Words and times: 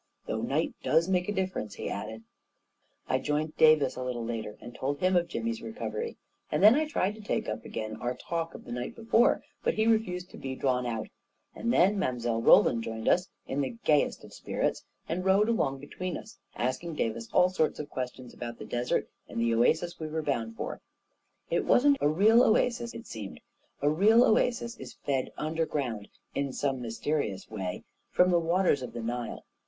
"Though 0.25 0.41
night 0.41 0.73
does 0.81 1.07
make 1.07 1.29
a 1.29 1.31
difference 1.31 1.77
1 1.77 1.85
"he 1.85 1.91
added. 1.91 2.23
I 3.07 3.19
joined 3.19 3.55
Davis 3.57 3.95
a 3.95 4.01
little 4.03 4.25
later, 4.25 4.57
and 4.59 4.73
told 4.73 4.99
him 4.99 5.15
of 5.15 5.27
Jimmy's 5.27 5.61
recovery; 5.61 6.17
and 6.51 6.63
then 6.63 6.73
I 6.73 6.87
tried 6.87 7.13
to 7.13 7.21
take 7.21 7.47
up 7.47 7.63
again 7.63 7.95
our 7.97 8.15
talk 8.15 8.55
of 8.55 8.65
the 8.65 8.71
night 8.71 8.95
before; 8.95 9.43
but 9.63 9.75
he 9.75 9.85
refused 9.85 10.31
to 10.31 10.37
be 10.39 10.55
drawn 10.55 10.87
out. 10.87 11.07
And 11.53 11.71
then 11.71 11.99
Mile. 11.99 12.41
Roland 12.41 12.83
joined 12.83 13.07
us, 13.07 13.29
in 13.45 13.61
the 13.61 13.77
gayest 13.83 14.23
of 14.23 14.33
spirits, 14.33 14.83
and 15.07 15.23
rode 15.23 15.47
along 15.47 15.77
between 15.77 16.17
us, 16.17 16.39
asking 16.55 16.95
Davis 16.95 17.29
all 17.31 17.49
sorts 17.49 17.77
of 17.77 17.87
questions 17.91 18.33
about 18.33 18.57
the 18.57 18.65
desert 18.65 19.07
and 19.29 19.39
the 19.39 19.53
oasis 19.53 19.99
we 19.99 20.07
were 20.07 20.23
bound 20.23 20.55
for. 20.55 20.81
130 21.49 21.49
A 21.51 21.59
KING 21.59 21.59
IN 21.59 21.63
BABYLON 21.67 21.67
131 21.67 21.67
It 21.67 21.67
wasn't 21.75 21.97
a 22.01 22.09
real 22.09 22.43
oasis, 22.43 22.93
it 22.95 23.05
seemed; 23.05 23.39
a 23.83 23.87
real 23.87 24.23
oasis 24.25 24.77
is 24.77 24.95
fed 25.05 25.31
underground, 25.37 26.07
in 26.33 26.51
some 26.51 26.81
mysterious 26.81 27.51
way, 27.51 27.83
from 28.09 28.31
the 28.31 28.39
waters 28.39 28.81
of 28.81 28.93
the 28.93 29.01
Nile. 29.03 29.45